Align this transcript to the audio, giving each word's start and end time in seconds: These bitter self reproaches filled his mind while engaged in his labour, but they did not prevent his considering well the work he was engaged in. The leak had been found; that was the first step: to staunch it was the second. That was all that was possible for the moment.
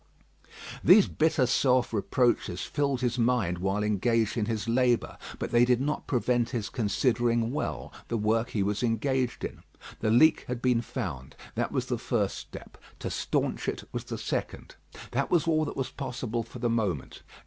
These 0.83 1.05
bitter 1.07 1.45
self 1.45 1.93
reproaches 1.93 2.61
filled 2.63 3.01
his 3.01 3.19
mind 3.19 3.59
while 3.59 3.83
engaged 3.83 4.35
in 4.35 4.45
his 4.47 4.67
labour, 4.67 5.15
but 5.37 5.51
they 5.51 5.63
did 5.63 5.79
not 5.79 6.07
prevent 6.07 6.49
his 6.49 6.69
considering 6.69 7.51
well 7.51 7.93
the 8.07 8.17
work 8.17 8.49
he 8.49 8.63
was 8.63 8.81
engaged 8.81 9.43
in. 9.45 9.61
The 9.99 10.09
leak 10.09 10.45
had 10.47 10.59
been 10.59 10.81
found; 10.81 11.35
that 11.53 11.71
was 11.71 11.85
the 11.85 11.99
first 11.99 12.37
step: 12.39 12.79
to 12.97 13.11
staunch 13.11 13.67
it 13.67 13.83
was 13.91 14.05
the 14.05 14.17
second. 14.17 14.73
That 15.11 15.29
was 15.29 15.47
all 15.47 15.65
that 15.65 15.77
was 15.77 15.91
possible 15.91 16.41
for 16.41 16.57
the 16.57 16.67
moment. 16.67 17.21